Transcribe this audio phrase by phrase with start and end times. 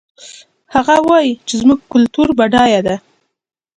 [0.73, 2.95] هغه وایي چې زموږ کلتور بډایه ده